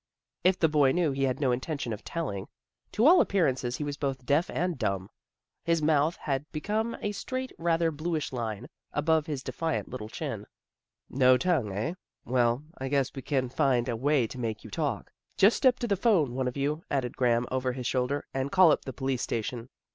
"If 0.43 0.57
the 0.57 0.67
boy 0.67 0.93
knew 0.93 1.09
r, 1.09 1.13
he 1.13 1.25
had 1.25 1.39
no 1.39 1.51
intention 1.51 1.93
of 1.93 2.03
tell 2.03 2.31
ing. 2.31 2.47
To 2.93 3.05
all 3.05 3.21
appearances 3.21 3.75
he 3.77 3.83
was 3.83 3.97
both 3.97 4.25
deaf 4.25 4.49
and 4.49 4.75
dumb. 4.79 5.11
His 5.63 5.83
mouth 5.83 6.15
had 6.15 6.51
become 6.51 6.97
a 7.01 7.11
straight, 7.11 7.51
rather 7.59 7.91
bluish 7.91 8.33
line, 8.33 8.67
above 8.93 9.27
his 9.27 9.43
defiant 9.43 9.89
little 9.89 10.09
chin." 10.09 10.47
No 11.11 11.37
tongue, 11.37 11.71
eh? 11.71 11.93
Well, 12.25 12.63
I 12.79 12.87
guess 12.87 13.13
we 13.13 13.21
can 13.21 13.47
find 13.49 13.87
a 13.87 13.95
way 13.95 14.25
to 14.25 14.39
make 14.39 14.63
you 14.63 14.71
talk. 14.71 15.11
Just 15.37 15.57
step 15.57 15.77
to 15.77 15.87
the 15.87 15.95
'phone, 15.95 16.33
one 16.33 16.47
of 16.47 16.57
you," 16.57 16.83
added 16.89 17.15
Graham 17.15 17.45
over 17.51 17.73
his 17.73 17.85
shoulder," 17.85 18.25
and 18.33 18.51
call 18.51 18.71
up 18.71 18.85
the 18.85 18.93
police 18.93 19.21
station." 19.21 19.69